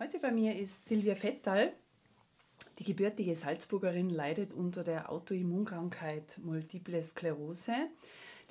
Heute 0.00 0.20
bei 0.20 0.30
mir 0.30 0.56
ist 0.56 0.88
Silvia 0.88 1.20
Vettal. 1.20 1.72
Die 2.78 2.84
gebürtige 2.84 3.34
Salzburgerin 3.34 4.10
leidet 4.10 4.54
unter 4.54 4.84
der 4.84 5.10
Autoimmunkrankheit 5.10 6.38
Multiple 6.38 7.02
Sklerose. 7.02 7.74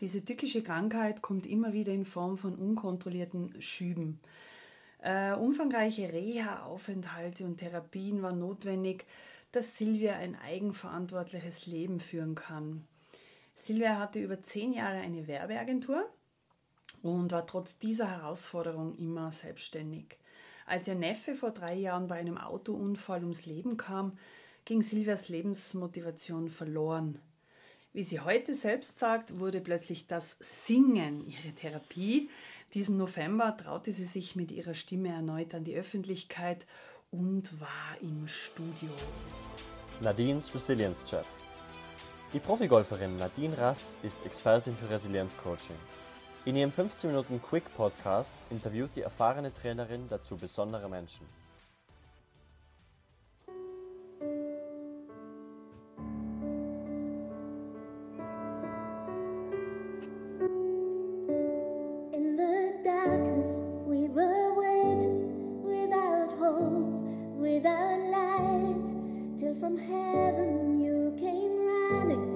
Diese 0.02 0.26
tückische 0.26 0.62
Krankheit 0.62 1.22
kommt 1.22 1.46
immer 1.46 1.72
wieder 1.72 1.94
in 1.94 2.04
Form 2.04 2.38
von 2.38 2.54
unkontrollierten 2.56 3.62
Schüben. 3.62 4.20
Äh, 5.00 5.36
umfangreiche 5.36 6.12
Reha-Aufenthalte 6.12 7.46
und 7.46 7.60
Therapien 7.60 8.22
waren 8.22 8.40
notwendig, 8.40 9.06
dass 9.54 9.78
Silvia 9.78 10.18
ein 10.18 10.36
eigenverantwortliches 10.36 11.66
Leben 11.66 12.02
führen 12.02 12.36
kann. 12.36 12.86
Silvia 13.56 13.98
hatte 14.00 14.20
über 14.20 14.44
zehn 14.44 14.74
Jahre 14.74 14.98
eine 14.98 15.28
Werbeagentur 15.28 16.10
und 17.04 17.32
war 17.32 17.48
trotz 17.48 17.80
dieser 17.80 18.12
Herausforderung 18.12 18.98
immer 18.98 19.32
selbstständig. 19.32 20.18
Als 20.68 20.86
ihr 20.86 20.96
Neffe 20.96 21.34
vor 21.34 21.52
drei 21.52 21.76
Jahren 21.76 22.08
bei 22.08 22.16
einem 22.16 22.38
Autounfall 22.38 23.22
ums 23.22 23.46
Leben 23.46 23.78
kam, 23.78 24.18
ging 24.66 24.82
Silvias 24.82 25.30
Lebensmotivation 25.30 26.50
verloren. 26.50 27.20
Wie 27.94 28.04
sie 28.04 28.20
heute 28.20 28.54
selbst 28.54 29.00
sagt, 29.00 29.40
wurde 29.40 29.62
plötzlich 29.62 30.08
das 30.08 30.38
Singen 30.42 31.26
ihre 31.26 31.54
Therapie. 31.56 32.30
Diesen 32.74 32.98
November 32.98 33.56
traute 33.56 33.94
sie 33.94 34.04
sich 34.04 34.36
mit 34.36 34.52
ihrer 34.52 34.74
Stimme 34.74 35.08
erneut 35.08 35.56
an 35.56 35.64
die 35.64 35.74
Öffentlichkeit 35.74 36.66
und 37.12 37.62
war 37.62 37.96
im 38.02 38.28
Studio. 38.28 38.90
Nadines 40.02 40.54
Resilience 40.54 41.06
Chat. 41.06 41.26
Die 42.34 42.40
Profigolferin 42.40 43.16
Nadine 43.16 43.58
Rass 43.58 43.98
ist 44.04 44.26
Expertin 44.26 44.76
für 44.76 44.90
Resilienzcoaching. 44.90 45.78
In 46.48 46.56
ihrem 46.56 46.72
15 46.72 47.10
Minuten 47.10 47.42
Quick 47.42 47.76
Podcast 47.76 48.34
interviewt 48.50 48.96
die 48.96 49.02
erfahrene 49.02 49.54
Trainerin 49.54 50.08
dazu 50.08 50.38
besondere 50.38 50.88
Menschen. 50.88 51.26
In 62.14 62.38
the 62.38 62.82
darkness, 62.82 63.60
we 63.86 64.08
were 64.08 64.56
waiting 64.56 65.66
without 65.66 66.32
hope, 66.40 67.04
without 67.38 68.00
light, 68.10 68.88
till 69.38 69.54
from 69.56 69.78
heaven 69.78 70.80
you 70.80 71.14
came 71.18 71.68
running. 71.68 72.27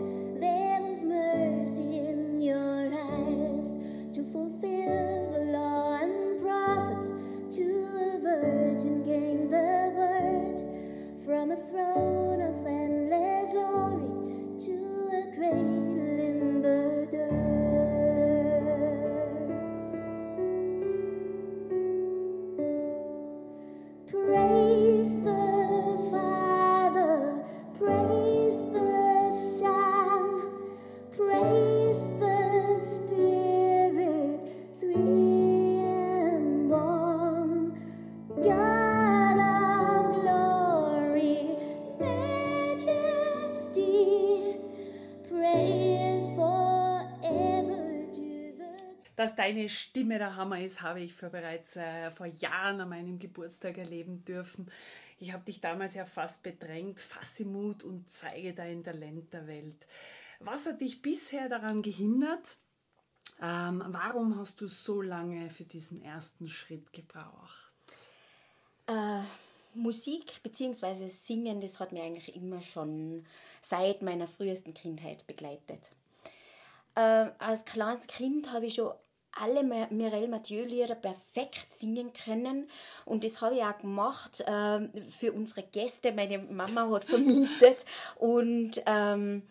Deine 49.51 49.67
Stimme 49.67 50.17
der 50.17 50.37
Hammer 50.37 50.61
ist, 50.61 50.81
habe 50.81 51.01
ich 51.01 51.13
für 51.13 51.29
bereits 51.29 51.75
äh, 51.75 52.09
vor 52.11 52.25
Jahren 52.25 52.79
an 52.79 52.87
meinem 52.87 53.19
Geburtstag 53.19 53.77
erleben 53.77 54.23
dürfen. 54.23 54.71
Ich 55.19 55.33
habe 55.33 55.43
dich 55.43 55.59
damals 55.59 55.93
ja 55.93 56.05
fast 56.05 56.41
bedrängt, 56.41 56.99
fasse 56.99 57.43
Mut 57.43 57.83
und 57.83 58.09
zeige 58.09 58.53
dein 58.53 58.83
Talent 58.83 59.33
der 59.33 59.47
Welt. 59.47 59.87
Was 60.39 60.65
hat 60.65 60.79
dich 60.79 61.01
bisher 61.01 61.49
daran 61.49 61.81
gehindert? 61.81 62.57
Ähm, 63.41 63.83
warum 63.87 64.39
hast 64.39 64.61
du 64.61 64.67
so 64.67 65.01
lange 65.01 65.49
für 65.49 65.65
diesen 65.65 66.01
ersten 66.01 66.47
Schritt 66.47 66.93
gebraucht? 66.93 67.73
Äh, 68.87 69.21
Musik 69.73 70.41
bzw. 70.43 71.07
Singen, 71.07 71.59
das 71.59 71.79
hat 71.79 71.91
mich 71.91 72.01
eigentlich 72.01 72.35
immer 72.35 72.61
schon 72.61 73.25
seit 73.61 74.01
meiner 74.01 74.27
frühesten 74.27 74.73
Kindheit 74.73 75.27
begleitet. 75.27 75.91
Äh, 76.95 77.31
als 77.37 77.65
kleines 77.65 78.07
Kind 78.07 78.51
habe 78.53 78.65
ich 78.65 78.75
schon 78.75 78.93
alle 79.39 79.63
Mireille 79.63 80.27
Mathieu 80.27 80.63
Lieder 80.65 80.95
perfekt 80.95 81.73
singen 81.73 82.11
können 82.13 82.69
und 83.05 83.23
das 83.23 83.41
habe 83.41 83.55
ich 83.55 83.63
auch 83.63 83.77
gemacht 83.77 84.43
ähm, 84.47 84.91
für 85.09 85.31
unsere 85.31 85.63
Gäste. 85.63 86.11
Meine 86.11 86.39
Mama 86.39 86.89
hat 86.89 87.05
vermietet 87.05 87.85
und 88.17 88.81
ähm, 88.85 89.43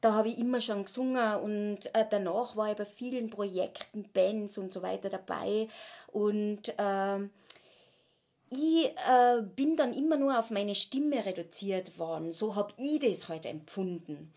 da 0.00 0.14
habe 0.14 0.28
ich 0.28 0.38
immer 0.38 0.60
schon 0.60 0.84
gesungen 0.84 1.36
und 1.36 1.94
äh, 1.94 2.04
danach 2.08 2.56
war 2.56 2.70
ich 2.70 2.76
bei 2.76 2.84
vielen 2.84 3.30
Projekten, 3.30 4.08
Bands 4.12 4.56
und 4.56 4.72
so 4.72 4.82
weiter 4.82 5.10
dabei 5.10 5.68
und 6.12 6.74
ähm, 6.78 7.30
ich 8.50 8.86
äh, 8.86 9.42
bin 9.56 9.76
dann 9.76 9.94
immer 9.94 10.16
nur 10.16 10.38
auf 10.38 10.50
meine 10.50 10.74
Stimme 10.74 11.24
reduziert 11.24 11.98
worden. 11.98 12.32
So 12.32 12.54
habe 12.54 12.72
ich 12.78 13.00
das 13.00 13.28
heute 13.28 13.48
empfunden. 13.48 14.32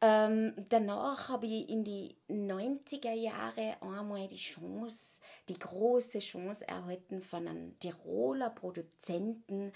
Ähm, 0.00 0.54
danach 0.68 1.28
habe 1.28 1.46
ich 1.46 1.68
in 1.68 1.82
die 1.82 2.14
90er 2.28 3.12
Jahre 3.12 3.76
einmal 3.80 4.28
die 4.28 4.36
Chance, 4.36 5.20
die 5.48 5.58
große 5.58 6.20
Chance 6.20 6.66
erhalten 6.68 7.20
von 7.20 7.48
einem 7.48 7.78
Tiroler 7.80 8.50
Produzenten. 8.50 9.72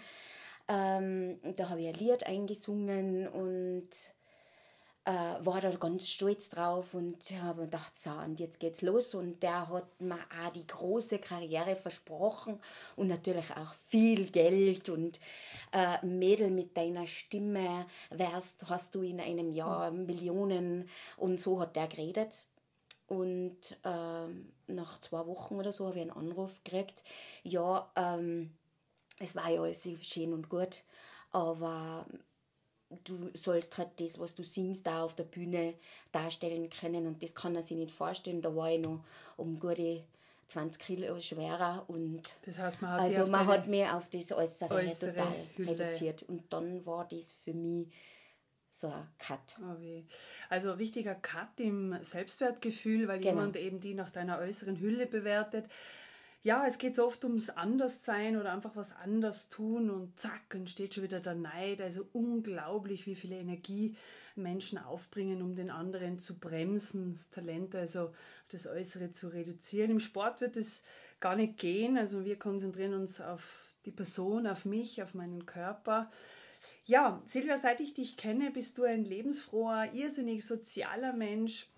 Ähm, 0.68 1.40
da 1.56 1.70
habe 1.70 1.80
ich 1.80 1.88
ein 1.88 1.94
Lied 1.94 2.24
eingesungen 2.24 3.26
und 3.26 3.88
äh, 5.04 5.44
war 5.44 5.60
da 5.60 5.70
ganz 5.70 6.08
stolz 6.08 6.48
drauf 6.48 6.94
und 6.94 7.18
habe 7.42 7.62
gedacht, 7.62 7.96
so, 7.96 8.10
und 8.10 8.38
jetzt 8.38 8.60
geht's 8.60 8.82
los. 8.82 9.14
Und 9.14 9.42
der 9.42 9.68
hat 9.68 10.00
mir 10.00 10.18
auch 10.44 10.52
die 10.52 10.66
große 10.66 11.18
Karriere 11.18 11.74
versprochen 11.74 12.60
und 12.96 13.08
natürlich 13.08 13.50
auch 13.56 13.74
viel 13.74 14.30
Geld 14.30 14.88
und 14.88 15.18
äh, 15.72 16.04
Mädel 16.04 16.50
mit 16.50 16.76
deiner 16.76 17.06
Stimme 17.06 17.86
wärst, 18.10 18.68
hast 18.68 18.94
du 18.94 19.02
in 19.02 19.20
einem 19.20 19.50
Jahr 19.50 19.90
Millionen 19.90 20.88
und 21.16 21.40
so 21.40 21.60
hat 21.60 21.74
der 21.74 21.88
geredet. 21.88 22.44
Und 23.08 23.58
ähm, 23.84 24.52
nach 24.68 24.98
zwei 25.00 25.26
Wochen 25.26 25.56
oder 25.56 25.72
so 25.72 25.86
habe 25.86 25.96
ich 25.96 26.02
einen 26.02 26.12
Anruf 26.12 26.62
gekriegt, 26.64 27.02
ja, 27.42 27.90
ähm, 27.96 28.52
es 29.18 29.34
war 29.36 29.50
ja 29.50 29.60
alles 29.60 29.86
schön 30.02 30.32
und 30.32 30.48
gut, 30.48 30.84
aber 31.30 32.06
du 33.04 33.30
sollst 33.34 33.76
halt 33.78 33.88
das, 33.98 34.18
was 34.18 34.34
du 34.34 34.42
singst, 34.42 34.86
da 34.86 35.02
auf 35.02 35.14
der 35.14 35.24
Bühne 35.24 35.74
darstellen 36.12 36.68
können. 36.70 37.06
Und 37.06 37.22
das 37.22 37.34
kann 37.34 37.54
er 37.56 37.62
sich 37.62 37.76
nicht 37.76 37.90
vorstellen. 37.94 38.42
Da 38.42 38.54
war 38.54 38.70
ich 38.70 38.80
noch 38.80 39.00
um 39.36 39.58
gute 39.58 40.02
20 40.48 40.80
Kilo 40.82 41.20
schwerer. 41.20 41.84
Und 41.88 42.22
Das 42.44 42.58
heißt, 42.58 42.82
man 42.82 42.90
hat 42.92 43.00
also 43.00 43.26
man 43.30 43.46
hat 43.46 43.66
mich 43.68 43.88
auf 43.88 44.08
das 44.10 44.32
Äußere, 44.32 44.74
äußere 44.74 45.14
total 45.14 45.34
Hülle- 45.56 45.70
reduziert. 45.70 46.22
Und 46.24 46.52
dann 46.52 46.84
war 46.86 47.06
das 47.08 47.32
für 47.32 47.54
mich 47.54 47.88
so 48.70 48.86
ein 48.88 49.06
Cut. 49.18 49.56
Oh. 49.60 50.02
Also 50.48 50.78
wichtiger 50.78 51.14
Cut 51.14 51.58
im 51.58 51.96
Selbstwertgefühl, 52.02 53.06
weil 53.06 53.18
Genau. 53.20 53.34
jemand 53.34 53.56
eben 53.56 53.80
die 53.80 53.94
nach 53.94 54.10
deiner 54.10 54.38
äußeren 54.38 54.78
Hülle 54.80 55.06
bewertet. 55.06 55.66
Ja, 56.44 56.66
es 56.66 56.78
geht 56.78 56.96
so 56.96 57.06
oft 57.06 57.22
ums 57.24 57.50
Anderssein 57.50 58.36
oder 58.36 58.52
einfach 58.52 58.74
was 58.74 58.92
anders 58.92 59.48
tun 59.48 59.90
und 59.90 60.18
zack, 60.18 60.52
entsteht 60.52 60.94
schon 60.94 61.04
wieder 61.04 61.20
der 61.20 61.36
Neid. 61.36 61.80
Also 61.80 62.04
unglaublich, 62.12 63.06
wie 63.06 63.14
viele 63.14 63.38
Energie 63.38 63.96
Menschen 64.34 64.78
aufbringen, 64.78 65.40
um 65.40 65.54
den 65.54 65.70
anderen 65.70 66.18
zu 66.18 66.38
bremsen, 66.38 67.12
das 67.12 67.30
Talent 67.30 67.76
also 67.76 68.06
auf 68.06 68.10
das 68.48 68.66
Äußere 68.66 69.12
zu 69.12 69.28
reduzieren. 69.28 69.92
Im 69.92 70.00
Sport 70.00 70.40
wird 70.40 70.56
es 70.56 70.82
gar 71.20 71.36
nicht 71.36 71.58
gehen. 71.58 71.96
Also 71.96 72.24
wir 72.24 72.36
konzentrieren 72.38 72.94
uns 72.94 73.20
auf 73.20 73.76
die 73.84 73.92
Person, 73.92 74.48
auf 74.48 74.64
mich, 74.64 75.00
auf 75.00 75.14
meinen 75.14 75.46
Körper. 75.46 76.10
Ja, 76.86 77.22
Silvia, 77.24 77.58
seit 77.58 77.78
ich 77.78 77.94
dich 77.94 78.16
kenne, 78.16 78.50
bist 78.50 78.78
du 78.78 78.82
ein 78.82 79.04
lebensfroher, 79.04 79.92
irrsinnig 79.92 80.44
sozialer 80.44 81.12
Mensch. 81.12 81.68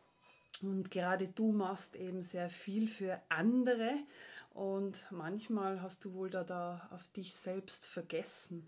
Und 0.63 0.91
gerade 0.91 1.29
du 1.29 1.53
machst 1.53 1.97
eben 1.97 2.23
sehr 2.23 2.49
viel 2.49 2.89
für 2.89 3.21
andere. 3.29 3.93
Und 4.55 5.05
manchmal 5.11 5.83
hast 5.83 6.05
du 6.05 6.15
wohl 6.15 6.31
da, 6.31 6.45
da 6.45 6.89
auf 6.91 7.07
dich 7.09 7.35
selbst 7.35 7.87
vergessen. 7.87 8.67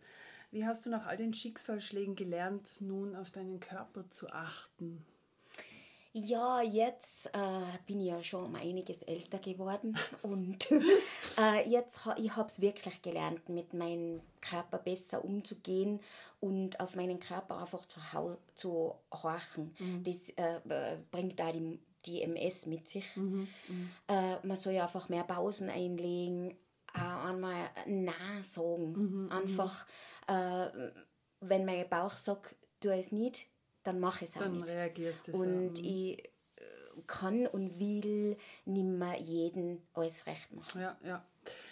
Wie 0.50 0.67
hast 0.67 0.85
du 0.85 0.91
nach 0.91 1.06
all 1.06 1.17
den 1.17 1.33
Schicksalsschlägen 1.33 2.17
gelernt, 2.17 2.81
nun 2.81 3.17
auf 3.17 3.31
deinen 3.31 3.61
Körper 3.61 4.09
zu 4.11 4.29
achten? 4.31 5.05
Ja, 6.19 6.62
jetzt 6.62 7.27
äh, 7.35 7.79
bin 7.87 8.00
ich 8.00 8.06
ja 8.06 8.23
schon 8.23 8.47
um 8.47 8.55
einiges 8.55 9.03
älter 9.03 9.38
geworden 9.38 9.99
und 10.23 10.71
äh, 11.38 11.69
jetzt 11.69 12.06
ha, 12.06 12.17
ich 12.19 12.35
habe 12.35 12.49
es 12.49 12.59
wirklich 12.59 13.03
gelernt, 13.03 13.50
mit 13.50 13.75
meinem 13.75 14.23
Körper 14.41 14.79
besser 14.79 15.23
umzugehen 15.23 16.00
und 16.41 16.81
auf 16.81 16.97
meinen 16.97 17.21
Körper 17.21 17.59
einfach 17.59 17.85
zu, 17.85 18.00
zu 18.55 18.94
horchen. 19.12 19.77
Mhm. 19.79 20.05
Das 20.05 20.31
äh, 20.37 20.61
bringt 21.11 21.39
da 21.39 21.53
die, 21.53 21.79
die 22.06 22.23
MS 22.23 22.67
mit 22.67 22.88
sich. 22.88 23.17
Mhm. 23.17 23.49
Mhm. 23.69 23.91
Äh, 24.08 24.47
man 24.47 24.56
soll 24.56 24.75
ja 24.75 24.85
einfach 24.85 25.08
mehr 25.08 25.25
Pausen 25.25 25.70
einlegen, 25.70 26.56
einmal 26.97 27.70
Nein 27.87 28.43
sagen. 28.43 28.93
Mhm, 28.93 29.25
mhm. 29.25 29.32
Einfach, 29.32 29.87
äh, 30.26 30.69
wenn 31.41 31.64
mein 31.64 31.88
Bauch 31.88 32.17
sagt, 32.17 32.55
tu 32.81 32.88
es 32.91 33.12
nicht, 33.12 33.49
dann 33.82 34.00
mache 34.00 34.25
ich 34.25 34.31
es 34.31 34.37
auch 34.37 34.41
dann 34.41 34.56
nicht. 34.56 34.69
reagierst 34.69 35.29
du 35.29 35.32
Und 35.32 35.79
mhm. 35.79 35.85
ich 35.85 36.25
äh, 36.25 36.32
kann 37.06 37.47
und 37.47 37.79
will 37.79 38.37
nicht 38.64 38.85
mehr 38.85 39.20
jeden 39.20 39.82
alles 39.94 40.26
recht 40.26 40.53
machen. 40.53 40.81
Ja, 40.81 40.99
ja. 41.05 41.25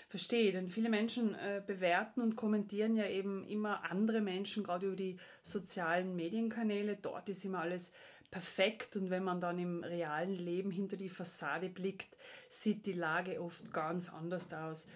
Verstehe, 0.09 0.53
denn 0.53 0.69
viele 0.69 0.91
Menschen 0.91 1.35
äh, 1.35 1.61
bewerten 1.67 2.21
und 2.21 2.37
kommentieren 2.37 2.95
ja 2.95 3.09
eben 3.09 3.45
immer 3.49 3.91
andere 3.91 4.21
Menschen, 4.21 4.63
gerade 4.63 4.87
über 4.87 4.95
die 4.95 5.17
sozialen 5.43 6.15
Medienkanäle. 6.15 6.97
Dort 6.97 7.29
ist 7.29 7.45
immer 7.45 7.61
alles 7.61 7.91
perfekt 8.31 8.97
und 8.97 9.11
wenn 9.11 9.25
man 9.25 9.41
dann 9.41 9.59
im 9.59 9.85
realen 9.85 10.35
Leben 10.35 10.71
hinter 10.71 10.97
die 10.97 11.09
Fassade 11.09 11.69
blickt, 11.69 12.17
sieht 12.49 12.87
die 12.87 12.93
Lage 12.93 13.41
oft 13.41 13.73
ganz 13.73 14.09
anders 14.09 14.53
aus. 14.53 14.87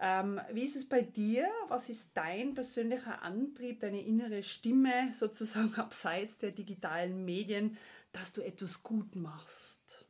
Ähm, 0.00 0.40
wie 0.52 0.64
ist 0.64 0.76
es 0.76 0.88
bei 0.88 1.02
dir? 1.02 1.48
Was 1.68 1.88
ist 1.88 2.12
dein 2.14 2.54
persönlicher 2.54 3.22
Antrieb, 3.22 3.80
deine 3.80 4.00
innere 4.00 4.42
Stimme 4.42 5.12
sozusagen 5.12 5.74
abseits 5.76 6.38
der 6.38 6.52
digitalen 6.52 7.24
Medien, 7.24 7.76
dass 8.12 8.32
du 8.32 8.42
etwas 8.42 8.82
gut 8.82 9.16
machst? 9.16 10.07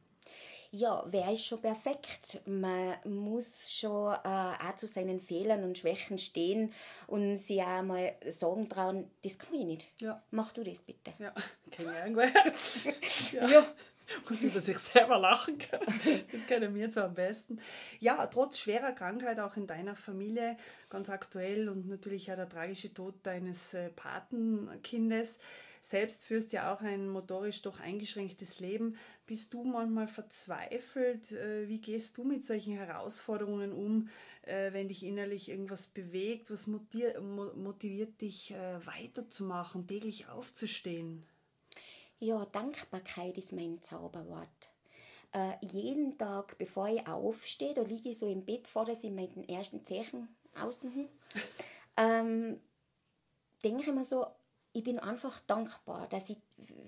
Ja, 0.71 1.03
wer 1.07 1.33
ist 1.33 1.47
schon 1.47 1.63
perfekt? 1.63 2.41
Man 2.45 2.97
muss 3.05 3.73
schon 3.73 4.13
äh, 4.13 4.19
auch 4.29 4.77
zu 4.77 4.87
seinen 4.87 5.21
Fehlern 5.21 5.65
und 5.65 5.79
Schwächen 5.79 6.19
stehen 6.19 6.73
und 7.07 7.37
sich 7.39 7.63
auch 7.63 7.83
mal 7.83 8.15
sagen 8.27 8.69
trauen, 8.69 9.11
das 9.25 9.39
kann 9.39 9.55
ich 9.55 9.65
nicht. 9.65 9.93
Ja. 10.01 10.23
Mach 10.31 10.53
du 10.53 10.63
das 10.63 10.81
bitte. 10.81 11.13
Ja, 11.19 11.33
kann 11.71 11.87
ich 11.87 11.95
irgendwer. 11.95 12.31
ja. 13.33 13.49
ja 13.49 13.67
und 14.29 14.43
über 14.43 14.61
sich 14.61 14.79
selber 14.79 15.19
lachen 15.19 15.59
kann. 15.59 15.81
Das 16.33 16.47
kennen 16.47 16.75
wir 16.75 16.91
zwar 16.91 17.05
am 17.05 17.15
besten. 17.15 17.61
Ja, 18.01 18.27
trotz 18.27 18.59
schwerer 18.59 18.93
Krankheit 18.93 19.41
auch 19.41 19.57
in 19.57 19.67
deiner 19.67 19.95
Familie, 19.95 20.57
ganz 20.89 21.11
aktuell 21.11 21.69
und 21.69 21.89
natürlich 21.89 22.27
ja 22.27 22.37
der 22.37 22.49
tragische 22.49 22.93
Tod 22.93 23.15
deines 23.25 23.75
äh, 23.75 23.91
Patenkindes. 23.91 25.39
Selbst 25.81 26.25
führst 26.25 26.53
ja 26.53 26.75
auch 26.75 26.81
ein 26.81 27.09
motorisch 27.09 27.63
doch 27.63 27.81
eingeschränktes 27.81 28.61
Leben. 28.61 28.97
Bist 29.27 29.55
du 29.55 29.63
manchmal 29.65 30.09
verzweifelt? 30.09 31.33
Äh, 31.33 31.69
wie 31.69 31.81
gehst 31.81 32.19
du 32.19 32.25
mit 32.25 32.45
solchen 32.45 32.75
Herausforderungen 32.75 33.73
um, 33.73 34.09
äh, 34.43 34.73
wenn 34.73 34.89
dich 34.89 35.05
innerlich 35.05 35.49
irgendwas 35.49 35.87
bewegt? 35.87 36.51
Was 36.51 36.67
motiviert 36.67 38.21
dich 38.21 38.55
weiterzumachen, 38.85 39.87
täglich 39.87 40.29
aufzustehen? 40.29 41.25
Ja, 42.21 42.45
Dankbarkeit 42.47 43.39
ist 43.39 43.53
mein 43.53 43.81
Zauberwort. 43.83 44.71
Äh, 45.33 45.55
jeden 45.73 46.19
Tag, 46.19 46.59
bevor 46.59 46.89
ich 46.89 47.07
aufstehe, 47.07 47.75
da 47.75 47.83
liege 47.83 48.09
ich 48.11 48.19
so 48.19 48.29
im 48.29 48.45
Bett 48.45 48.67
vor, 48.67 48.85
dass 48.85 49.05
ich 49.05 49.11
meinen 49.11 49.49
ersten 49.49 49.85
Zeichen 49.85 50.29
ausmache, 50.61 51.09
ähm, 51.97 52.61
denke 53.63 53.83
ich 53.83 53.95
mir 53.95 54.05
so, 54.05 54.27
ich 54.73 54.83
bin 54.83 54.99
einfach 54.99 55.41
dankbar, 55.41 56.09
dass 56.09 56.31
ich 56.31 56.39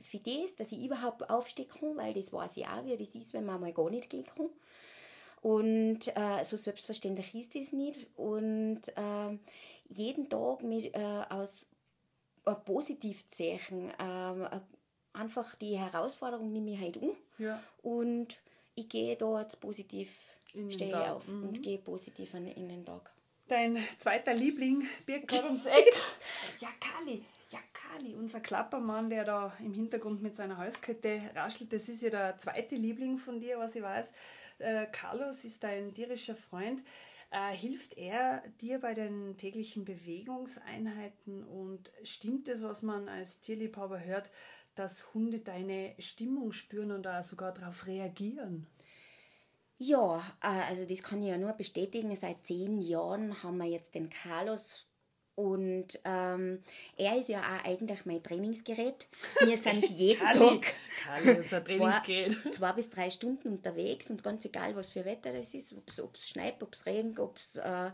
für 0.00 0.18
das, 0.18 0.56
dass 0.56 0.72
ich 0.72 0.84
überhaupt 0.84 1.28
aufstehen 1.30 1.68
kann, 1.68 1.96
weil 1.96 2.12
das 2.12 2.32
weiß 2.32 2.56
ich 2.56 2.66
auch, 2.66 2.84
wie 2.84 2.96
das 2.96 3.14
ist, 3.14 3.32
wenn 3.32 3.44
man 3.44 3.60
mal 3.60 3.72
gar 3.72 3.90
nicht 3.90 4.10
gehen 4.10 4.24
kann. 4.24 4.50
Und 5.42 6.08
äh, 6.16 6.44
so 6.44 6.56
selbstverständlich 6.56 7.34
ist 7.34 7.56
es 7.56 7.72
nicht. 7.72 8.06
Und 8.16 8.82
äh, 8.96 9.38
jeden 9.88 10.28
Tag 10.28 10.62
mit, 10.62 10.94
äh, 10.94 11.24
aus 11.30 11.66
äh, 12.44 12.54
Positivzeichen, 12.54 13.90
äh, 13.90 14.60
einfach 15.12 15.54
die 15.56 15.78
Herausforderung 15.78 16.52
nehme 16.52 16.72
ich 16.72 16.80
halt 16.80 16.96
um 16.96 17.16
ja. 17.38 17.62
und 17.82 18.40
ich 18.74 18.88
gehe 18.88 19.16
dort 19.16 19.60
positiv, 19.60 20.10
stehe 20.68 21.12
auf 21.12 21.26
mhm. 21.28 21.48
und 21.48 21.62
gehe 21.62 21.78
positiv 21.78 22.34
in 22.34 22.68
den 22.68 22.84
Tag. 22.84 23.10
Dein 23.48 23.78
zweiter 23.98 24.32
Liebling 24.32 24.86
birgt 25.06 25.28
gerade 25.28 25.46
ums 25.46 25.66
Eck. 25.66 25.92
Ja, 26.60 26.68
Kali. 26.78 27.24
Ja, 27.50 27.58
Kali, 27.72 28.14
unser 28.14 28.40
Klappermann, 28.40 29.10
der 29.10 29.24
da 29.24 29.52
im 29.58 29.72
Hintergrund 29.72 30.22
mit 30.22 30.36
seiner 30.36 30.56
Halskette 30.56 31.22
raschelt, 31.34 31.72
das 31.72 31.88
ist 31.88 32.02
ja 32.02 32.10
der 32.10 32.38
zweite 32.38 32.76
Liebling 32.76 33.18
von 33.18 33.40
dir, 33.40 33.58
was 33.58 33.74
ich 33.74 33.82
weiß. 33.82 34.12
Äh, 34.58 34.86
Carlos 34.92 35.44
ist 35.44 35.64
dein 35.64 35.92
tierischer 35.92 36.36
Freund. 36.36 36.82
Äh, 37.32 37.52
hilft 37.52 37.96
er 37.96 38.42
dir 38.60 38.78
bei 38.78 38.94
den 38.94 39.36
täglichen 39.36 39.84
Bewegungseinheiten 39.84 41.44
und 41.44 41.92
stimmt 42.02 42.48
es, 42.48 42.62
was 42.62 42.82
man 42.82 43.08
als 43.08 43.40
Tierliebhaber 43.40 44.04
hört, 44.04 44.30
dass 44.80 45.12
Hunde 45.12 45.40
deine 45.40 45.94
Stimmung 45.98 46.52
spüren 46.52 46.90
und 46.90 47.02
da 47.02 47.22
sogar 47.22 47.52
darauf 47.52 47.86
reagieren? 47.86 48.66
Ja, 49.76 50.18
äh, 50.42 50.68
also 50.68 50.84
das 50.86 51.02
kann 51.02 51.22
ich 51.22 51.28
ja 51.28 51.38
nur 51.38 51.52
bestätigen. 51.52 52.14
Seit 52.16 52.46
zehn 52.46 52.80
Jahren 52.80 53.42
haben 53.42 53.58
wir 53.58 53.66
jetzt 53.66 53.94
den 53.94 54.10
Carlos 54.10 54.86
und 55.34 55.98
ähm, 56.04 56.62
er 56.98 57.18
ist 57.18 57.28
ja 57.28 57.40
auch 57.40 57.64
eigentlich 57.64 58.04
mein 58.04 58.22
Trainingsgerät. 58.22 59.06
Wir 59.42 59.56
sind 59.58 59.88
jeden 59.88 60.20
Tag 60.20 60.74
zwei, 61.66 62.28
zwei, 62.52 62.72
bis 62.72 62.90
drei 62.90 63.08
Stunden 63.10 63.48
unterwegs 63.48 64.10
und 64.10 64.22
ganz 64.22 64.44
egal, 64.44 64.76
was 64.76 64.92
für 64.92 65.04
Wetter 65.04 65.32
das 65.32 65.54
ist, 65.54 65.74
ob 65.98 66.16
es 66.16 66.28
schneit, 66.28 66.62
ob 66.62 66.74
es 66.74 66.84
regnet, 66.84 67.18
ob 67.20 67.38
es 67.38 67.56
äh, 67.56 67.90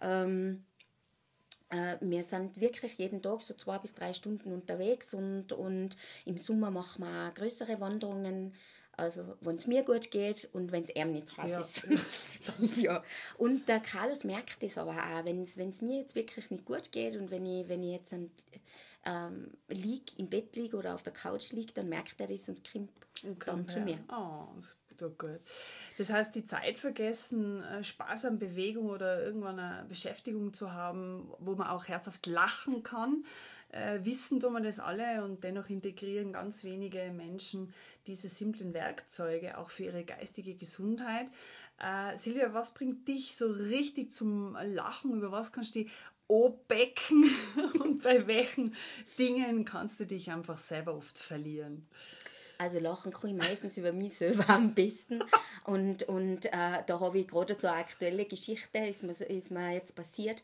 ähm, 0.00 0.64
äh, 0.75 0.75
wir 2.00 2.22
sind 2.22 2.60
wirklich 2.60 2.98
jeden 2.98 3.22
Tag 3.22 3.42
so 3.42 3.54
zwei 3.54 3.78
bis 3.78 3.94
drei 3.94 4.12
Stunden 4.12 4.52
unterwegs 4.52 5.14
und, 5.14 5.52
und 5.52 5.96
im 6.24 6.38
Sommer 6.38 6.70
machen 6.70 7.04
wir 7.04 7.32
größere 7.32 7.80
Wanderungen. 7.80 8.54
Also, 8.98 9.36
wenn 9.42 9.56
es 9.56 9.66
mir 9.66 9.82
gut 9.82 10.10
geht 10.10 10.48
und 10.54 10.72
wenn 10.72 10.82
es 10.82 10.94
ihm 10.94 11.12
nicht 11.12 11.36
heiß 11.36 11.50
ja. 11.50 11.60
ist. 11.60 12.80
ja. 12.82 13.02
Und 13.36 13.68
der 13.68 13.80
Carlos 13.80 14.24
merkt 14.24 14.62
das 14.62 14.78
aber 14.78 14.92
auch, 14.92 15.24
wenn 15.24 15.42
es 15.42 15.82
mir 15.82 16.00
jetzt 16.00 16.14
wirklich 16.14 16.50
nicht 16.50 16.64
gut 16.64 16.92
geht 16.92 17.14
und 17.16 17.30
wenn 17.30 17.44
ich, 17.44 17.68
wenn 17.68 17.82
ich 17.82 17.92
jetzt 17.92 18.14
ein, 18.14 18.30
ähm, 19.04 19.50
lieg, 19.68 20.18
im 20.18 20.30
Bett 20.30 20.56
liege 20.56 20.78
oder 20.78 20.94
auf 20.94 21.02
der 21.02 21.12
Couch 21.12 21.52
liege, 21.52 21.74
dann 21.74 21.90
merkt 21.90 22.18
er 22.20 22.26
das 22.26 22.48
und 22.48 22.62
kommt 22.64 22.88
dann 23.46 23.68
zu 23.68 23.80
mir. 23.80 23.98
Oh, 24.08 24.46
das 24.56 24.76
ist 25.10 25.18
gut. 25.18 25.40
Das 25.96 26.12
heißt, 26.12 26.34
die 26.34 26.44
Zeit 26.44 26.78
vergessen, 26.78 27.62
äh, 27.62 27.82
Spaß 27.82 28.26
an 28.26 28.38
Bewegung 28.38 28.90
oder 28.90 29.24
irgendwann 29.24 29.58
eine 29.58 29.84
Beschäftigung 29.88 30.52
zu 30.52 30.72
haben, 30.72 31.30
wo 31.38 31.54
man 31.54 31.68
auch 31.68 31.88
herzhaft 31.88 32.26
lachen 32.26 32.82
kann. 32.82 33.24
Äh, 33.70 34.00
wissen 34.04 34.38
tun 34.38 34.52
wir 34.52 34.60
das 34.60 34.78
alle 34.78 35.24
und 35.24 35.42
dennoch 35.42 35.68
integrieren 35.70 36.32
ganz 36.32 36.64
wenige 36.64 37.10
Menschen 37.12 37.72
diese 38.06 38.28
simplen 38.28 38.74
Werkzeuge 38.74 39.58
auch 39.58 39.70
für 39.70 39.84
ihre 39.84 40.04
geistige 40.04 40.54
Gesundheit. 40.54 41.28
Äh, 41.78 42.16
Silvia, 42.16 42.54
was 42.54 42.74
bringt 42.74 43.08
dich 43.08 43.36
so 43.36 43.46
richtig 43.50 44.12
zum 44.12 44.56
Lachen? 44.62 45.14
Über 45.14 45.32
was 45.32 45.50
kannst 45.50 45.74
du 45.74 45.80
dich 45.80 45.92
becken 46.68 47.30
und 47.80 48.02
bei 48.02 48.26
welchen 48.26 48.74
Dingen 49.18 49.64
kannst 49.64 50.00
du 50.00 50.06
dich 50.06 50.30
einfach 50.30 50.58
selber 50.58 50.94
oft 50.94 51.18
verlieren? 51.18 51.86
Also 52.58 52.78
lachen 52.78 53.12
kann 53.12 53.30
ich 53.30 53.36
meistens 53.36 53.76
über 53.76 53.92
mich 53.92 54.16
selber 54.16 54.48
am 54.50 54.74
besten. 54.74 55.22
Und, 55.64 56.04
und 56.04 56.46
äh, 56.46 56.82
da 56.86 57.00
habe 57.00 57.18
ich 57.18 57.28
gerade 57.28 57.56
so 57.58 57.66
eine 57.66 57.78
aktuelle 57.78 58.24
Geschichte, 58.24 58.78
ist 58.78 59.02
mir, 59.02 59.12
ist 59.12 59.50
mir 59.50 59.72
jetzt 59.72 59.94
passiert. 59.94 60.42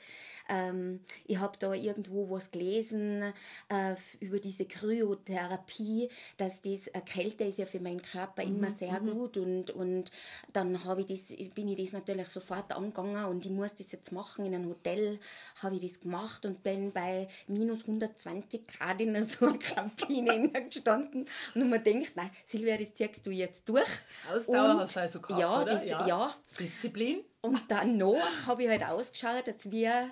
Ähm, 0.49 1.01
ich 1.27 1.39
habe 1.39 1.57
da 1.59 1.73
irgendwo 1.73 2.29
was 2.31 2.51
gelesen 2.51 3.33
äh, 3.69 3.95
über 4.21 4.39
diese 4.39 4.65
Kryotherapie, 4.65 6.09
dass 6.37 6.61
das 6.61 6.89
äh, 6.89 7.01
Kälte 7.05 7.45
ist 7.45 7.59
ja 7.59 7.65
für 7.65 7.81
meinen 7.81 8.03
Körper 8.03 8.45
mhm. 8.45 8.57
immer 8.57 8.71
sehr 8.71 9.01
mhm. 9.01 9.11
gut 9.13 9.37
und, 9.37 9.71
und 9.71 10.11
dann 10.53 10.79
ich 10.99 11.07
das, 11.07 11.37
bin 11.55 11.69
ich 11.69 11.77
das 11.77 11.93
natürlich 11.93 12.29
sofort 12.29 12.73
angegangen 12.73 13.25
und 13.27 13.47
ich 13.47 13.53
muss 13.53 13.75
das 13.75 13.93
jetzt 13.93 14.13
machen 14.13 14.47
in 14.47 14.55
einem 14.55 14.69
Hotel, 14.69 15.19
habe 15.63 15.77
ich 15.77 15.83
das 15.83 16.01
gemacht 16.01 16.45
und 16.45 16.63
bin 16.63 16.93
bei 16.93 17.29
minus 17.47 17.83
120 17.83 18.67
Grad 18.67 19.01
in 19.01 19.15
so 19.27 19.47
einer 19.47 19.59
Kabine 19.59 20.51
gestanden 20.51 21.27
und 21.55 21.71
man 21.71 21.83
denkt, 21.83 22.02
nein, 22.15 22.31
Silvia, 22.47 22.77
das 22.77 22.95
ziehst 22.95 23.27
du 23.27 23.31
jetzt 23.31 23.69
durch. 23.69 23.89
Ausdauer 24.33 24.71
und, 24.71 24.81
hast 24.81 24.97
du 24.97 25.01
also 25.01 25.21
gehabt, 25.21 25.41
ja, 25.41 25.65
das, 25.65 25.85
ja. 25.85 26.07
ja. 26.07 26.35
Disziplin. 26.59 27.25
Und 27.41 27.61
danach 27.69 28.47
habe 28.47 28.65
ich 28.65 28.69
halt 28.69 28.85
ausgeschaut, 28.85 29.49
als 29.49 29.71
wir 29.71 30.11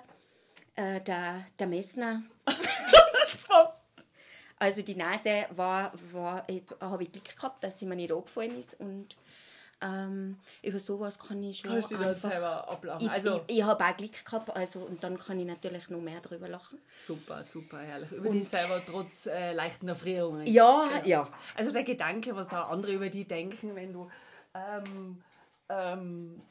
äh, 0.75 1.01
der, 1.01 1.45
der 1.59 1.67
Messner. 1.67 2.23
also 4.59 4.81
die 4.81 4.95
Nase 4.95 5.45
war, 5.51 5.91
war 6.11 6.45
habe 6.79 7.03
ich 7.03 7.11
Glück 7.11 7.35
gehabt, 7.35 7.63
dass 7.63 7.79
sie 7.79 7.85
mir 7.85 7.95
nicht 7.95 8.11
abgefallen 8.11 8.57
ist 8.57 8.79
und 8.79 9.17
ähm, 9.81 10.37
über 10.61 10.79
sowas 10.79 11.17
kann 11.19 11.43
ich 11.43 11.59
schon 11.59 11.71
Kannst 11.71 11.91
du 11.91 11.97
dich 11.97 12.05
einfach... 12.05 12.31
selber 12.31 12.69
ablachen? 12.69 13.05
Ich, 13.05 13.11
Also- 13.11 13.41
ich, 13.47 13.57
ich 13.57 13.63
habe 13.63 13.83
auch 13.83 13.97
Glück 13.97 14.25
gehabt, 14.25 14.49
also, 14.55 14.79
und 14.81 15.03
dann 15.03 15.17
kann 15.17 15.39
ich 15.39 15.45
natürlich 15.45 15.89
noch 15.89 16.01
mehr 16.01 16.19
drüber 16.21 16.47
lachen. 16.47 16.79
Super, 17.07 17.43
super, 17.43 17.79
herrlich. 17.79 18.11
Über 18.11 18.29
dich 18.29 18.47
selber 18.47 18.81
trotz 18.85 19.25
äh, 19.27 19.53
leichten 19.53 19.87
Erfrierungen. 19.87 20.45
Ja, 20.47 20.89
ja. 21.05 21.29
Also 21.55 21.71
der 21.71 21.83
Gedanke, 21.83 22.35
was 22.35 22.47
da 22.47 22.63
andere 22.63 22.93
über 22.93 23.09
die 23.09 23.25
denken, 23.27 23.75
wenn 23.75 23.93
du 23.93 24.09
ähm, 24.53 25.21
ähm, 25.69 26.41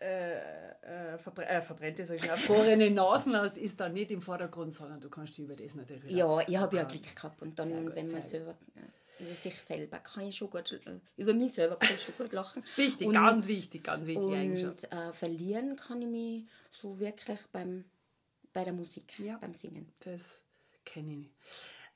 äh, 0.00 0.34
äh, 0.34 1.18
verbre 1.18 1.46
äh, 1.46 1.62
verbrennte, 1.62 2.04
sag 2.04 2.16
ich 2.16 2.26
mal, 2.48 2.90
Nasen 2.90 3.36
hast, 3.36 3.56
ist 3.56 3.80
da 3.80 3.88
nicht 3.88 4.10
im 4.10 4.20
Vordergrund, 4.20 4.74
sondern 4.74 5.00
du 5.00 5.08
kannst 5.08 5.38
dich 5.38 5.44
über 5.44 5.54
das 5.56 5.74
natürlich 5.74 6.12
Ja, 6.12 6.40
ich 6.46 6.56
habe 6.56 6.76
ja 6.76 6.82
abhauen. 6.82 7.00
Glück 7.00 7.16
gehabt. 7.16 7.42
Und 7.42 7.58
dann, 7.58 7.94
wenn 7.94 8.10
man 8.10 8.20
selber, 8.20 8.50
äh, 8.50 8.80
über 9.20 9.34
sich 9.34 9.54
selber 9.60 9.98
kann 9.98 10.26
ich 10.28 10.36
schon 10.36 10.50
gut, 10.50 10.72
äh, 10.72 11.00
über 11.16 11.32
mich 11.34 11.52
selber 11.52 11.76
kann 11.76 11.94
ich 11.94 12.02
schon 12.02 12.14
gut 12.18 12.32
lachen. 12.32 12.62
Wichtig, 12.76 13.06
Und- 13.08 13.14
ganz 13.14 13.46
wichtig, 13.48 13.84
ganz 13.84 14.08
Eigenschaft. 14.08 14.84
Und 14.84 14.92
äh, 14.98 15.12
verlieren 15.12 15.76
kann 15.76 16.02
ich 16.02 16.08
mich 16.08 16.44
so 16.70 16.98
wirklich 16.98 17.40
beim, 17.52 17.84
bei 18.52 18.64
der 18.64 18.72
Musik, 18.72 19.18
Ja. 19.18 19.36
beim 19.38 19.54
Singen. 19.54 19.92
Das 20.00 20.40
kenne 20.84 21.12
ich 21.12 21.18
nicht. 21.18 21.34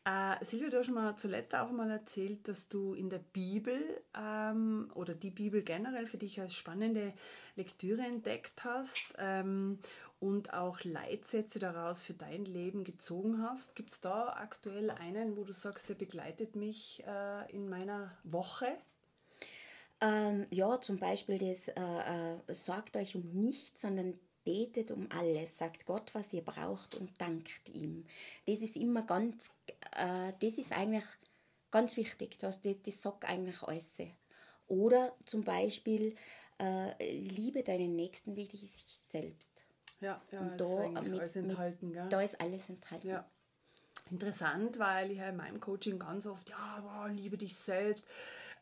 Äh, 0.05 0.43
Silvia, 0.45 0.71
du 0.71 0.79
hast 0.79 0.89
mal 0.91 1.17
zuletzt 1.17 1.55
auch 1.55 1.71
mal 1.71 1.91
erzählt, 1.91 2.49
dass 2.49 2.69
du 2.69 2.95
in 2.95 3.11
der 3.11 3.19
Bibel 3.19 3.79
ähm, 4.17 4.91
oder 4.95 5.15
die 5.15 5.31
Bibel 5.31 5.63
generell 5.63 6.07
für 6.07 6.17
dich 6.17 6.41
als 6.41 6.55
spannende 6.55 7.13
Lektüre 7.57 8.01
entdeckt 8.03 8.65
hast 8.65 8.97
ähm, 9.19 9.81
und 10.21 10.53
auch 10.53 10.83
Leitsätze 10.83 11.59
daraus 11.59 12.03
für 12.03 12.15
dein 12.15 12.45
Leben 12.45 12.85
gezogen 12.85 13.43
hast. 13.43 13.75
Gibt 13.77 13.91
es 13.91 14.01
da 14.01 14.31
aktuell 14.31 14.91
einen, 14.91 15.37
wo 15.37 15.45
du 15.45 15.53
sagst, 15.53 15.89
der 15.89 15.95
begleitet 15.95 16.57
mich 16.57 17.05
äh, 17.07 17.51
in 17.53 17.69
meiner 17.69 18.17
Woche? 18.25 18.77
Ähm, 20.01 20.47
ja, 20.51 20.81
zum 20.81 20.99
Beispiel 20.99 21.39
das, 21.39 21.69
äh, 21.69 22.35
äh, 22.37 22.55
sorgt 22.55 22.97
euch 22.97 23.15
um 23.17 23.29
nichts, 23.33 23.81
sondern 23.83 24.19
betet 24.45 24.91
um 24.91 25.09
alles, 25.11 25.59
sagt 25.59 25.87
Gott, 25.87 26.15
was 26.15 26.33
ihr 26.33 26.43
braucht 26.43 26.95
und 26.95 27.21
dankt 27.21 27.69
ihm. 27.69 28.05
Das 28.47 28.61
ist 28.61 28.77
immer 28.77 29.03
ganz, 29.03 29.51
äh, 29.97 30.33
das 30.41 30.59
ist 30.59 30.73
eigentlich 30.73 31.05
ganz 31.71 31.97
wichtig, 31.97 32.39
das, 32.39 32.61
das, 32.63 33.03
sagt 33.03 33.25
eigentlich 33.25 33.63
alles. 33.63 34.01
Oder 34.67 35.15
zum 35.25 35.45
Beispiel, 35.45 36.15
äh, 36.59 37.13
liebe 37.13 37.63
deinen 37.63 37.97
Nächsten 37.97 38.37
wie 38.37 38.47
dich 38.47 38.61
selbst. 38.71 39.68
Ja, 40.01 40.21
ja, 40.31 40.41
Und 40.41 40.61
ist 40.61 40.71
da 40.71 40.81
eigentlich 40.85 41.09
mit- 41.11 41.21
alles 41.21 41.37
enthalten. 41.37 41.93
gell? 41.93 42.09
Da 42.09 42.21
ist 42.23 42.41
alles 42.41 42.69
enthalten. 42.69 43.09
Ja. 43.09 43.25
Interessant, 44.11 44.79
weil 44.79 45.11
ich 45.11 45.19
ja 45.19 45.29
in 45.29 45.37
meinem 45.37 45.61
Coaching 45.61 45.99
ganz 45.99 46.25
oft, 46.27 46.49
ja, 46.49 46.81
wow, 46.83 47.09
liebe 47.11 47.37
dich 47.37 47.57
selbst, 47.57 48.07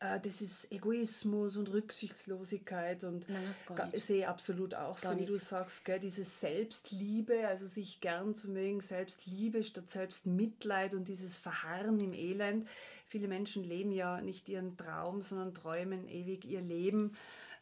äh, 0.01 0.19
das 0.19 0.41
ist 0.41 0.73
Egoismus 0.73 1.57
und 1.57 1.71
Rücksichtslosigkeit 1.73 3.05
und 3.05 3.29
Nein, 3.29 3.55
sehe 3.95 4.29
absolut 4.29 4.75
auch 4.75 4.97
so, 4.99 5.09
Gar 5.11 5.19
wie 5.21 5.25
du 5.25 5.35
nicht. 5.35 5.45
sagst, 5.45 5.85
gell, 5.85 6.01
diese 6.01 6.25
Selbstliebe, 6.25 7.47
also 7.47 7.67
sich 7.67 8.01
gern 8.01 8.35
zu 8.35 8.51
mögen, 8.51 8.81
Selbstliebe 8.81 9.63
statt 9.63 9.89
Selbstmitleid 9.91 10.95
und 10.95 11.07
dieses 11.07 11.37
Verharren 11.37 12.01
im 12.01 12.13
Elend. 12.13 12.67
Viele 13.07 13.29
Menschen 13.29 13.63
leben 13.63 13.93
ja 13.93 14.21
nicht 14.21 14.49
ihren 14.49 14.77
Traum, 14.77 15.23
sondern 15.23 15.55
träumen 15.55 16.09
ewig 16.09 16.45
ihr 16.45 16.61
Leben, 16.61 17.15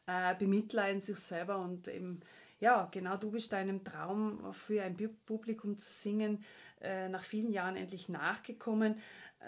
äh, 0.06 0.34
bemitleiden 0.36 1.02
sich 1.02 1.18
selber 1.18 1.58
und 1.58 1.88
eben 1.88 2.20
ja, 2.60 2.88
genau, 2.90 3.16
du 3.16 3.30
bist 3.30 3.52
deinem 3.52 3.84
Traum 3.84 4.52
für 4.52 4.82
ein 4.82 4.96
Publikum 5.26 5.76
zu 5.76 5.90
singen 5.90 6.44
äh, 6.80 7.08
nach 7.08 7.22
vielen 7.22 7.52
Jahren 7.52 7.76
endlich 7.76 8.08
nachgekommen. 8.08 8.96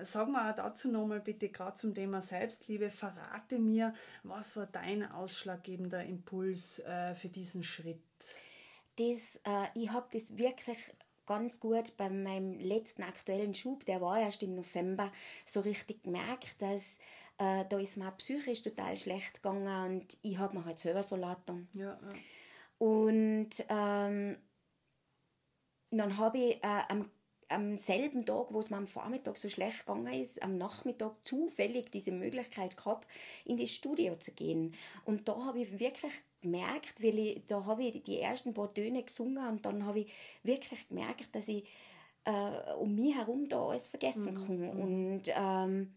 Sag 0.02 0.28
mal 0.28 0.52
dazu 0.54 0.90
nochmal 0.90 1.20
bitte 1.20 1.48
gerade 1.48 1.76
zum 1.76 1.94
Thema 1.94 2.22
Selbstliebe. 2.22 2.90
Verrate 2.90 3.58
mir, 3.58 3.94
was 4.22 4.56
war 4.56 4.66
dein 4.66 5.10
ausschlaggebender 5.10 6.04
Impuls 6.04 6.78
äh, 6.80 7.14
für 7.14 7.28
diesen 7.28 7.62
Schritt? 7.62 8.00
das, 8.96 9.40
äh, 9.44 9.66
ich 9.74 9.90
habe 9.90 10.08
das 10.12 10.36
wirklich 10.36 10.78
ganz 11.26 11.60
gut 11.60 11.96
bei 11.96 12.08
meinem 12.08 12.58
letzten 12.58 13.02
aktuellen 13.02 13.54
Schub, 13.54 13.84
der 13.84 14.00
war 14.00 14.20
erst 14.20 14.42
im 14.42 14.54
November, 14.54 15.12
so 15.44 15.60
richtig 15.60 16.02
gemerkt, 16.02 16.60
dass 16.62 16.98
äh, 17.38 17.64
da 17.68 17.78
ist 17.78 17.96
mir 17.96 18.10
psychisch 18.12 18.62
total 18.62 18.96
schlecht 18.96 19.42
gegangen 19.42 19.96
und 19.96 20.16
ich 20.22 20.38
habe 20.38 20.56
mir 20.56 20.64
halt 20.64 20.78
selber 20.78 21.02
so 21.02 21.16
laut. 21.16 21.38
Ja, 21.72 21.84
ja. 21.84 21.98
Und 22.78 23.50
ähm, 23.68 24.36
dann 25.90 26.16
habe 26.18 26.38
ich 26.38 26.56
äh, 26.62 26.82
am, 26.88 27.10
am 27.48 27.76
selben 27.76 28.26
Tag, 28.26 28.48
wo 28.50 28.60
es 28.60 28.70
mir 28.70 28.76
am 28.76 28.86
Vormittag 28.86 29.38
so 29.38 29.48
schlecht 29.48 29.86
gegangen 29.86 30.12
ist, 30.12 30.42
am 30.42 30.58
Nachmittag 30.58 31.14
zufällig 31.24 31.90
diese 31.90 32.12
Möglichkeit 32.12 32.76
gehabt, 32.76 33.08
in 33.44 33.56
das 33.56 33.70
Studio 33.70 34.16
zu 34.16 34.32
gehen. 34.32 34.74
Und 35.04 35.28
da 35.28 35.36
habe 35.44 35.60
ich 35.60 35.78
wirklich 35.78 36.12
gemerkt, 36.42 37.02
weil 37.02 37.18
ich, 37.18 37.46
da 37.46 37.64
habe 37.64 37.84
ich 37.84 38.02
die 38.02 38.20
ersten 38.20 38.52
paar 38.52 38.72
Töne 38.72 39.02
gesungen 39.02 39.46
und 39.48 39.64
dann 39.64 39.84
habe 39.86 40.00
ich 40.00 40.12
wirklich 40.42 40.88
gemerkt, 40.88 41.34
dass 41.34 41.48
ich 41.48 41.66
äh, 42.24 42.72
um 42.74 42.94
mich 42.94 43.14
herum 43.14 43.48
da 43.48 43.68
alles 43.68 43.86
vergessen 43.86 44.34
kann. 44.34 44.68
Und, 44.70 45.22
ähm, 45.28 45.94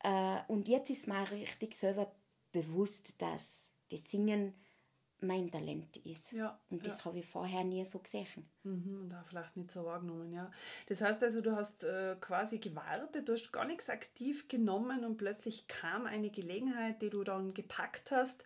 äh, 0.00 0.38
und 0.48 0.68
jetzt 0.68 0.90
ist 0.90 1.08
mir 1.08 1.28
richtig 1.30 1.74
selber 1.74 2.12
bewusst, 2.52 3.20
dass 3.20 3.72
das 3.90 4.10
Singen 4.10 4.54
mein 5.20 5.50
Talent 5.50 5.96
ist. 5.98 6.32
Ja, 6.32 6.58
und 6.70 6.86
das 6.86 6.98
ja. 6.98 7.04
habe 7.06 7.18
ich 7.18 7.26
vorher 7.26 7.64
nie 7.64 7.84
so 7.84 7.98
gesehen. 7.98 8.48
Mhm, 8.62 9.02
und 9.02 9.14
auch 9.14 9.24
vielleicht 9.24 9.56
nicht 9.56 9.72
so 9.72 9.84
wahrgenommen, 9.84 10.32
ja. 10.32 10.50
Das 10.86 11.00
heißt 11.00 11.22
also, 11.22 11.40
du 11.40 11.56
hast 11.56 11.84
äh, 11.84 12.16
quasi 12.20 12.58
gewartet, 12.58 13.28
du 13.28 13.32
hast 13.32 13.52
gar 13.52 13.64
nichts 13.64 13.90
aktiv 13.90 14.48
genommen 14.48 15.04
und 15.04 15.16
plötzlich 15.16 15.66
kam 15.66 16.06
eine 16.06 16.30
Gelegenheit, 16.30 17.02
die 17.02 17.10
du 17.10 17.24
dann 17.24 17.54
gepackt 17.54 18.10
hast. 18.10 18.44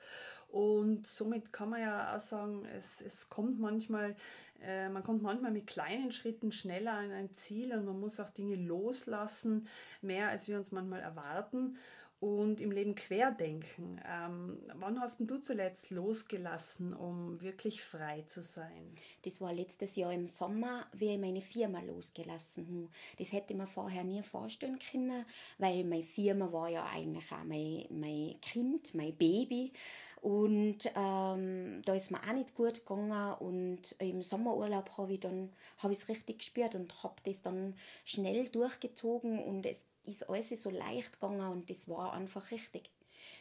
Und 0.52 1.07
somit 1.07 1.50
kann 1.50 1.71
man 1.71 1.81
ja 1.81 2.14
auch 2.14 2.21
sagen, 2.21 2.67
es, 2.76 3.00
es 3.00 3.31
kommt 3.31 3.59
manchmal, 3.59 4.14
äh, 4.62 4.91
man 4.91 5.02
kommt 5.02 5.23
manchmal 5.23 5.50
mit 5.50 5.67
kleinen 5.67 6.12
Schritten 6.12 6.52
schneller 6.52 6.93
an 6.93 7.11
ein 7.11 7.33
Ziel 7.33 7.73
und 7.73 7.87
man 7.87 7.99
muss 7.99 8.21
auch 8.21 8.29
Dinge 8.29 8.57
loslassen, 8.57 9.67
mehr 10.02 10.29
als 10.29 10.49
wir 10.49 10.59
uns 10.59 10.71
manchmal 10.71 11.00
erwarten. 11.00 11.79
Und 12.23 12.61
im 12.61 12.71
Leben 12.71 12.95
querdenken. 12.95 14.00
Ähm, 14.09 14.57
wann 14.76 15.00
hast 15.00 15.19
du 15.19 15.38
zuletzt 15.38 15.91
losgelassen, 15.91 16.95
um 16.95 17.41
wirklich 17.41 17.83
frei 17.83 18.23
zu 18.29 18.45
sein? 18.45 18.95
Das 19.23 19.41
war 19.41 19.52
letztes 19.52 19.97
Jahr 19.97 20.12
im 20.12 20.29
Sommer, 20.29 20.87
wie 20.93 21.14
ich 21.14 21.19
meine 21.19 21.41
Firma 21.41 21.81
losgelassen 21.81 22.64
habe. 22.69 22.88
Das 23.19 23.33
hätte 23.33 23.55
ich 23.55 23.59
mir 23.59 23.67
vorher 23.67 24.05
nie 24.05 24.23
vorstellen 24.23 24.79
können, 24.79 25.25
weil 25.59 25.83
meine 25.83 26.05
Firma 26.05 26.52
war 26.52 26.69
ja 26.69 26.87
eigentlich 26.87 27.33
auch 27.33 27.43
mein, 27.43 27.87
mein 27.91 28.41
Kind, 28.41 28.95
mein 28.95 29.17
Baby. 29.17 29.73
Und 30.21 30.93
ähm, 30.95 31.83
da 31.85 31.95
ist 31.95 32.12
mir 32.12 32.21
auch 32.23 32.35
nicht 32.35 32.55
gut 32.55 32.87
gegangen 32.87 33.35
und 33.41 33.97
im 33.99 34.23
Sommerurlaub 34.23 34.97
habe 34.97 35.14
ich 35.14 35.21
habe 35.25 35.93
ich 35.93 35.99
es 35.99 36.09
richtig 36.09 36.38
gespürt 36.38 36.76
und 36.76 37.02
habe 37.02 37.17
das 37.25 37.43
dann 37.43 37.75
schnell 38.05 38.49
durchgezogen 38.49 39.41
und 39.41 39.67
es 39.67 39.85
ist 40.04 40.28
alles 40.28 40.50
so 40.50 40.71
leicht 40.71 41.14
gegangen 41.21 41.40
und 41.50 41.71
das 41.71 41.88
war 41.88 42.12
einfach 42.12 42.50
richtig. 42.50 42.90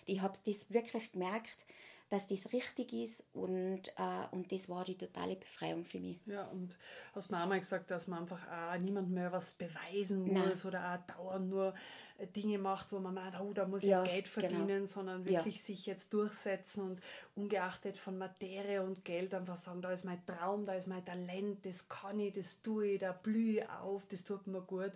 Ich 0.06 0.22
habe 0.22 0.38
das 0.46 0.72
wirklich 0.72 1.12
gemerkt, 1.12 1.66
dass 2.10 2.28
das 2.28 2.52
richtig 2.52 2.92
ist 2.92 3.24
und, 3.34 3.88
äh, 3.98 4.28
und 4.32 4.52
das 4.52 4.68
war 4.68 4.84
die 4.84 4.98
totale 4.98 5.38
Befreiung 5.38 5.86
für 5.86 6.00
mich. 6.02 6.20
Ja, 6.26 6.44
und 6.48 6.78
hast 7.16 7.32
mir 7.32 7.42
auch 7.42 7.48
mal 7.48 7.58
gesagt, 7.60 7.90
dass 7.90 8.08
man 8.08 8.20
einfach 8.24 8.46
auch 8.52 8.78
niemandem 8.78 9.14
mehr 9.14 9.32
was 9.32 9.54
beweisen 9.54 10.26
Nein. 10.32 10.50
muss 10.50 10.66
oder 10.66 10.94
auch 10.94 11.16
dauernd 11.16 11.48
nur 11.50 11.74
äh, 12.18 12.28
Dinge 12.28 12.58
macht, 12.58 12.92
wo 12.92 13.00
man 13.00 13.14
meint, 13.14 13.40
oh, 13.40 13.54
da 13.54 13.66
muss 13.66 13.84
Ja, 13.84 14.04
ich 14.04 14.10
Geld 14.10 14.26
genau. 14.26 14.50
verdienen, 14.50 14.88
sondern 14.88 15.24
Ja. 15.26 15.36
wirklich 15.36 15.64
sich 15.64 15.86
jetzt 15.86 16.14
durchsetzen 16.14 16.82
und 16.84 17.02
ungeachtet 17.36 17.98
von 17.98 18.18
Materie 18.18 18.84
und 18.84 19.06
Geld 19.06 19.34
einfach 19.34 19.56
sagen, 19.56 19.82
da 19.82 19.94
ist 19.94 20.04
mein 20.04 20.24
Traum, 20.26 20.66
da 20.66 20.74
ist 20.74 20.88
mein 20.88 21.06
Talent, 21.06 21.66
das 21.66 21.88
kann 21.88 22.20
ich, 22.20 22.34
das 22.34 22.62
tue 22.62 22.88
ich, 22.88 23.00
da 23.00 23.14
blühe 23.14 23.62
ich 23.62 23.70
auf, 23.70 24.06
das 24.08 24.26
tut 24.26 24.48
mir 24.48 24.62
gut. 24.62 24.92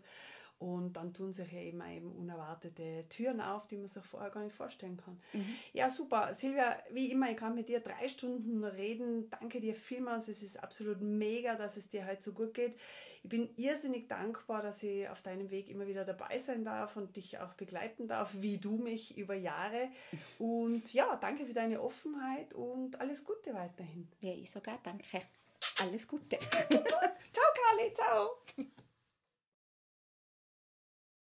Und 0.58 0.94
dann 0.94 1.14
tun 1.14 1.34
sich 1.34 1.52
ja 1.52 1.60
eben, 1.60 1.82
eben 1.86 2.12
unerwartete 2.12 3.06
Türen 3.10 3.42
auf, 3.42 3.68
die 3.68 3.76
man 3.76 3.88
sich 3.88 4.04
vorher 4.04 4.30
gar 4.30 4.44
nicht 4.44 4.56
vorstellen 4.56 4.96
kann. 4.96 5.20
Ja, 5.74 5.90
super. 5.90 6.34
Silvia, 6.34 6.78
wie 6.92 7.12
immer, 7.12 7.30
ich 7.30 7.38
kann 7.38 7.56
mit 7.56 7.68
dir 7.68 7.82
drei 7.82 8.08
Stunden 8.08 8.64
reden. 8.64 9.30
Danke 9.30 9.60
dir 9.60 9.76
vielmals. 9.76 10.30
Es 10.30 10.42
ist 10.42 10.64
absolut 10.64 11.02
mega, 11.02 11.56
dass 11.56 11.76
es 11.76 11.90
dir 11.90 12.06
halt 12.06 12.24
so 12.24 12.32
gut 12.32 12.54
geht. 12.54 12.78
Ich 13.24 13.30
bin 13.30 13.50
irrsinnig 13.58 14.08
dankbar, 14.08 14.62
dass 14.62 14.82
ich 14.84 15.10
auf 15.10 15.22
deinem 15.22 15.50
Weg 15.50 15.70
immer 15.70 15.88
wieder 15.88 16.06
dabei 16.06 16.40
sein 16.40 16.64
darf 16.64 16.96
und 16.96 17.18
dich 17.18 17.40
auch 17.40 17.54
begleiten 17.54 18.08
darf, 18.08 18.32
wie 18.40 18.58
du 18.58 18.78
mich 18.78 19.18
über 19.18 19.34
Jahre. 19.34 19.90
Und 20.40 20.94
ja, 20.94 21.18
danke 21.18 21.46
für 21.46 21.54
deine 21.54 21.82
Offenheit 21.82 22.54
und 22.54 23.02
alles 23.02 23.26
Gute 23.26 23.54
weiterhin. 23.54 24.08
Ja, 24.22 24.32
ich 24.32 24.50
sogar 24.50 24.80
danke. 24.84 25.22
Alles 25.82 26.08
Gute. 26.08 26.40
Ciao, 26.70 27.46
Carly. 27.56 27.94
Ciao. 27.94 28.38